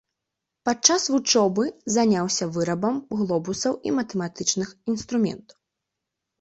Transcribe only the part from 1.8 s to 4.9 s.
заняўся вырабам глобусаў і матэматычных